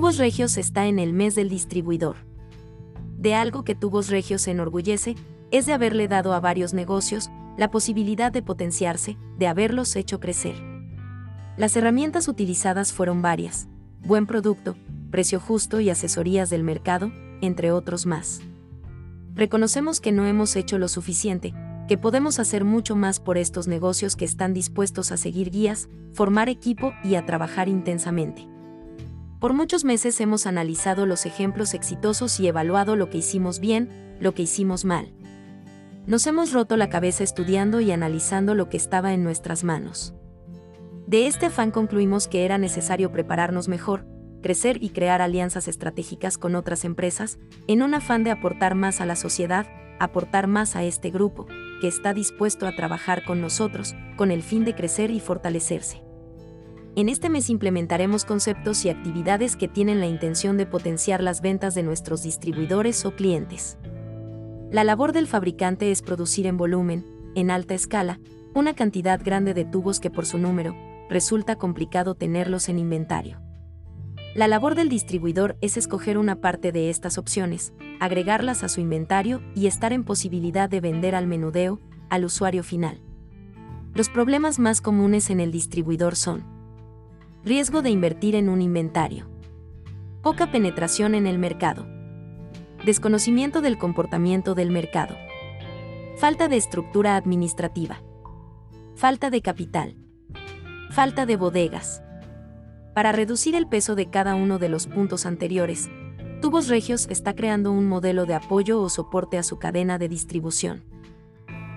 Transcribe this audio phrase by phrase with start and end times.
[0.00, 2.16] Tubos Regios está en el mes del distribuidor.
[3.18, 5.14] De algo que Tubos Regios se enorgullece,
[5.50, 7.28] es de haberle dado a varios negocios
[7.58, 10.54] la posibilidad de potenciarse, de haberlos hecho crecer.
[11.58, 13.68] Las herramientas utilizadas fueron varias,
[14.02, 14.74] buen producto,
[15.10, 17.12] precio justo y asesorías del mercado,
[17.42, 18.40] entre otros más.
[19.34, 21.52] Reconocemos que no hemos hecho lo suficiente,
[21.88, 26.48] que podemos hacer mucho más por estos negocios que están dispuestos a seguir guías, formar
[26.48, 28.49] equipo y a trabajar intensamente.
[29.40, 33.88] Por muchos meses hemos analizado los ejemplos exitosos y evaluado lo que hicimos bien,
[34.20, 35.14] lo que hicimos mal.
[36.06, 40.12] Nos hemos roto la cabeza estudiando y analizando lo que estaba en nuestras manos.
[41.06, 44.06] De este afán concluimos que era necesario prepararnos mejor,
[44.42, 49.06] crecer y crear alianzas estratégicas con otras empresas, en un afán de aportar más a
[49.06, 49.66] la sociedad,
[49.98, 51.46] aportar más a este grupo,
[51.80, 56.09] que está dispuesto a trabajar con nosotros, con el fin de crecer y fortalecerse.
[57.00, 61.74] En este mes implementaremos conceptos y actividades que tienen la intención de potenciar las ventas
[61.74, 63.78] de nuestros distribuidores o clientes.
[64.70, 68.20] La labor del fabricante es producir en volumen, en alta escala,
[68.54, 70.76] una cantidad grande de tubos que por su número,
[71.08, 73.40] resulta complicado tenerlos en inventario.
[74.34, 79.40] La labor del distribuidor es escoger una parte de estas opciones, agregarlas a su inventario
[79.54, 83.00] y estar en posibilidad de vender al menudeo, al usuario final.
[83.94, 86.49] Los problemas más comunes en el distribuidor son
[87.44, 89.26] riesgo de invertir en un inventario,
[90.22, 91.86] poca penetración en el mercado,
[92.84, 95.16] desconocimiento del comportamiento del mercado,
[96.18, 98.02] falta de estructura administrativa,
[98.94, 99.96] falta de capital,
[100.90, 102.02] falta de bodegas.
[102.94, 105.88] Para reducir el peso de cada uno de los puntos anteriores,
[106.42, 110.84] Tubos Regios está creando un modelo de apoyo o soporte a su cadena de distribución.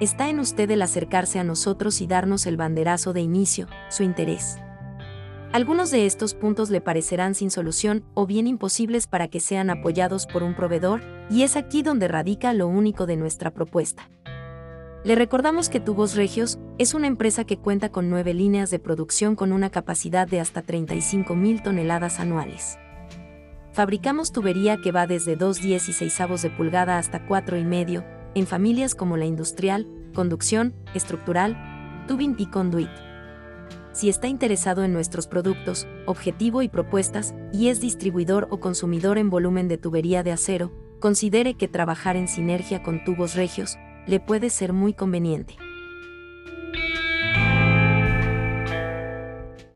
[0.00, 4.58] Está en usted el acercarse a nosotros y darnos el banderazo de inicio, su interés.
[5.52, 10.26] Algunos de estos puntos le parecerán sin solución o bien imposibles para que sean apoyados
[10.26, 14.08] por un proveedor, y es aquí donde radica lo único de nuestra propuesta.
[15.04, 19.36] Le recordamos que Tubos Regios es una empresa que cuenta con nueve líneas de producción
[19.36, 22.78] con una capacidad de hasta 35.000 toneladas anuales.
[23.72, 28.02] Fabricamos tubería que va desde 2,16 de pulgada hasta 4,5
[28.34, 33.11] en familias como la industrial, conducción, estructural, tubing y conduit.
[33.92, 39.28] Si está interesado en nuestros productos, objetivo y propuestas, y es distribuidor o consumidor en
[39.28, 43.76] volumen de tubería de acero, considere que trabajar en sinergia con Tubos Regios
[44.06, 45.56] le puede ser muy conveniente.